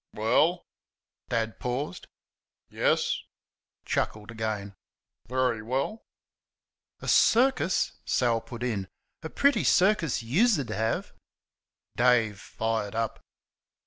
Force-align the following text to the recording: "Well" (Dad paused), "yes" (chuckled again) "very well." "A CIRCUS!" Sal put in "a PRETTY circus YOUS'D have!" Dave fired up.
"Well" 0.15 0.65
(Dad 1.29 1.59
paused), 1.59 2.07
"yes" 2.69 3.19
(chuckled 3.85 4.31
again) 4.31 4.75
"very 5.27 5.61
well." 5.61 6.01
"A 7.01 7.07
CIRCUS!" 7.07 7.99
Sal 8.03 8.41
put 8.41 8.63
in 8.63 8.87
"a 9.21 9.29
PRETTY 9.29 9.63
circus 9.65 10.23
YOUS'D 10.23 10.69
have!" 10.69 11.13
Dave 11.95 12.39
fired 12.39 12.95
up. 12.95 13.21